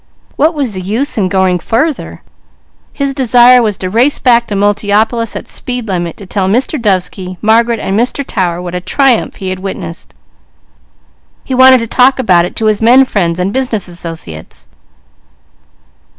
What 0.35 0.55
was 0.55 0.73
the 0.73 0.81
use 0.81 1.15
in 1.15 1.29
going 1.29 1.59
farther? 1.59 2.23
His 2.91 3.13
desire 3.13 3.61
was 3.61 3.77
to 3.77 3.87
race 3.87 4.17
back 4.17 4.47
to 4.47 4.55
Multiopolis 4.55 5.35
at 5.35 5.47
speed 5.47 5.87
limit 5.87 6.17
to 6.17 6.25
tell 6.25 6.49
Mr. 6.49 6.81
Dovesky, 6.81 7.37
Margaret, 7.39 7.79
and 7.79 7.99
Mr. 7.99 8.25
Tower 8.25 8.59
what 8.63 8.73
a 8.73 8.81
triumph 8.81 9.35
he 9.35 9.49
had 9.49 9.59
witnessed. 9.59 10.15
He 11.43 11.53
wanted 11.53 11.81
to 11.81 11.85
talk 11.87 12.17
about 12.17 12.45
it 12.45 12.55
to 12.55 12.65
his 12.65 12.81
men 12.81 13.05
friends 13.05 13.37
and 13.37 13.53
business 13.53 13.87
associates. 13.87 14.67